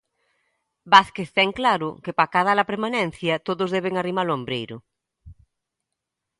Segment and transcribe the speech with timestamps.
[0.93, 4.77] Vázquez ten claro que para acadar a permanencia todos deben arrimar o ombreiro.